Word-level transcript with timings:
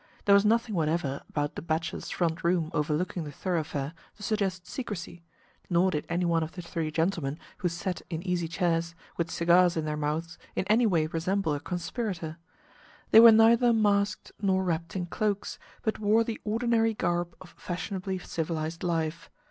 There 0.25 0.33
was 0.33 0.43
nothing 0.43 0.73
whatever 0.73 1.21
about 1.29 1.53
the 1.53 1.61
bachelor's 1.61 2.09
front 2.09 2.43
room 2.43 2.71
overlooking 2.73 3.23
the 3.23 3.31
thoroughfare 3.31 3.93
to 4.17 4.23
suggest 4.23 4.65
secrecy, 4.65 5.21
nor 5.69 5.91
did 5.91 6.07
any 6.09 6.25
one 6.25 6.41
of 6.41 6.53
the 6.53 6.63
three 6.63 6.89
gentlemen 6.89 7.37
who 7.59 7.69
sat 7.69 8.01
in 8.09 8.23
easy 8.25 8.47
chairs, 8.47 8.95
with 9.15 9.29
cigars 9.29 9.77
in 9.77 9.85
their 9.85 9.95
mouths, 9.97 10.39
in 10.55 10.65
any 10.65 10.87
way 10.87 11.05
resemble 11.05 11.53
a 11.53 11.59
conspirator. 11.59 12.39
They 13.11 13.19
were 13.19 13.31
neither 13.31 13.73
masked 13.73 14.31
nor 14.41 14.63
wrapped 14.63 14.95
in 14.95 15.05
cloaks, 15.05 15.59
but 15.83 15.99
wore 15.99 16.23
the 16.23 16.41
ordinary 16.43 16.95
garb 16.95 17.35
of 17.39 17.53
fashionably 17.55 18.17
civilized 18.17 18.81
life. 18.81 19.29